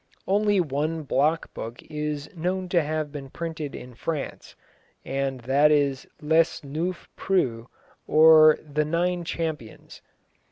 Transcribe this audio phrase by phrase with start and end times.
[0.27, 4.55] Only one block book is known to have been printed in France,
[5.05, 7.67] and that is Les Neuf Preux,
[8.07, 10.01] or the Nine Champions.